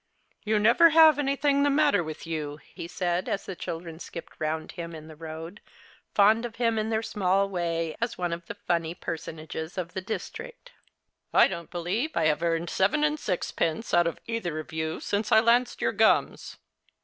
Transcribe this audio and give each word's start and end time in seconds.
"You 0.47 0.57
never 0.57 0.89
have 0.89 1.19
anything 1.19 1.61
the 1.61 1.69
matter 1.69 2.03
with 2.03 2.25
you," 2.25 2.57
he 2.73 2.87
said, 2.87 3.29
as 3.29 3.45
the 3.45 3.55
children 3.55 3.99
skipped 3.99 4.33
round 4.39 4.71
him 4.71 4.95
in 4.95 5.07
the 5.07 5.15
road, 5.15 5.61
fond 6.15 6.43
of 6.43 6.55
him 6.55 6.79
in 6.79 6.89
their 6.89 7.03
small 7.03 7.47
way. 7.47 7.95
as 8.01 8.17
one 8.17 8.33
of 8.33 8.47
the 8.47 8.55
funny 8.55 8.95
personages 8.95 9.77
of 9.77 9.93
the 9.93 10.01
district." 10.01 10.71
I 11.35 11.47
don't 11.47 11.69
believe 11.69 12.17
I 12.17 12.25
have 12.25 12.41
earned 12.41 12.71
seven 12.71 13.03
and 13.03 13.19
sixpence 13.19 13.93
out 13.93 14.07
of 14.07 14.19
either 14.25 14.57
of 14.57 14.73
you 14.73 14.99
since 14.99 15.31
I 15.31 15.39
lanced 15.39 15.81
your 15.81 15.91
gums." 15.93 16.57